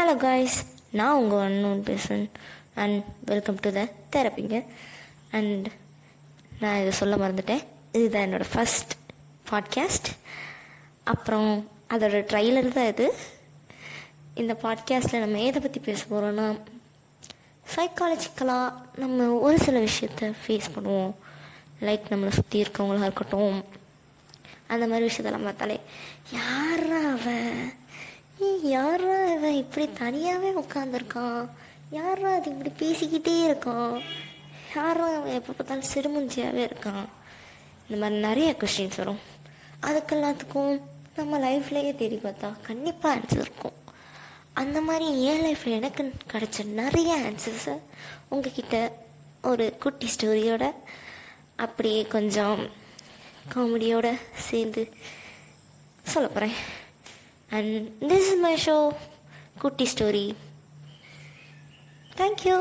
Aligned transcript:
Hello 0.00 0.16
guys 0.16 0.64
நான் 0.90 1.14
உங்கள் 1.14 1.38
unknown 1.38 1.82
பேசுகிறேன் 1.82 2.30
அண்ட் 2.74 3.04
வெல்கம் 3.24 3.58
டு 3.60 3.70
த 3.72 3.80
தெரப்பிங்க 4.12 4.64
அண்ட் 5.30 5.66
நான் 6.60 6.78
இதை 6.80 6.90
சொல்ல 6.90 7.16
மறந்துட்டேன். 7.16 7.64
இதுதான் 7.92 8.22
என்னோடய 8.22 8.50
ஃபஸ்ட் 8.54 8.92
பாட்காஸ்ட் 9.50 10.08
அப்புறம் 11.04 11.68
அதோட 11.88 12.20
ட்ரைலர் 12.30 12.68
தான் 12.68 12.86
இது. 12.86 13.14
இந்த 14.34 14.56
பாட்காஸ்ட்டில் 14.62 15.18
நம்ம 15.18 15.40
எதை 15.40 15.60
பற்றி 15.60 15.80
பேச 15.80 16.04
போகிறோன்னா 16.10 16.60
சைக்காலஜிக்கலாக 17.76 18.72
நம்ம 18.96 19.28
ஒரு 19.32 19.58
சில 19.58 19.78
விஷயத்த 19.80 20.32
ஃபேஸ் 20.46 20.72
பண்ணுவோம். 20.76 21.12
லைக் 21.80 22.10
நம்மளை 22.10 22.28
சுற்றி 22.28 22.62
இருக்கவங்களா 22.62 23.08
இருக்கட்டும். 23.10 23.64
அந்த 24.66 24.86
மாதிரி 24.86 25.06
விஷயத்தெல்லாம் 25.06 25.44
பார்த்தாலே 25.44 25.80
யாரா 26.32 27.02
அவன் 27.10 27.78
யார் 28.40 28.58
யாரா 28.62 29.09
இப்படி 29.60 29.86
தனியாகவே 29.98 30.50
உட்காந்துருக்கான் 30.60 31.42
யாரா 31.90 32.30
அது 32.34 32.50
இப்படி 32.50 32.72
பேசிக்கிட்டே 32.80 33.34
இருக்கான்? 33.48 33.94
யாரும் 34.74 35.14
அவன் 35.16 35.36
எப்போ 35.38 35.52
பார்த்தாலும் 35.52 35.90
சிறுமுஞ்சியாகவே 35.92 36.62
இருக்கான். 36.70 37.06
இந்த 37.88 37.98
மாதிரி 38.00 38.20
நிறைய 38.26 38.50
கொஷின்ஸ் 38.60 38.96
வரும். 38.96 39.22
அதுக்கு 39.80 40.14
எல்லாத்துக்கும் 40.16 40.72
நம்ம 41.16 41.38
லைஃப்லேயே 41.38 41.92
தேடி 41.96 42.18
பார்த்தா 42.24 42.48
கண்டிப்பாக 42.62 43.14
ஆன்சர் 43.16 43.40
இருக்கும். 43.40 43.76
அந்த 44.52 44.78
மாதிரி 44.80 45.06
என் 45.24 45.42
லைஃப்பில் 45.44 45.78
எனக்கு 45.80 46.02
கிடச்ச 46.32 46.64
நிறைய 46.80 47.12
ஆன்சர்ஸை 47.26 47.74
உங்ககிட்ட 48.28 48.76
ஒரு 49.42 49.66
குட்டி 49.78 50.08
ஸ்டோரியோட 50.14 50.64
அப்படியே 51.56 52.00
கொஞ்சம் 52.14 52.60
காமெடியோட 53.54 54.08
சேர்ந்து 54.48 54.82
சொல்ல 56.02 56.28
போகிறேன் 56.28 56.56
and 57.50 57.76
this 58.02 58.26
is 58.26 58.40
my 58.44 58.54
show 58.66 58.76
குட்டி 59.61 59.85
ஸ்டோரி 59.85 60.25
தேங்க்யூ 62.17 62.57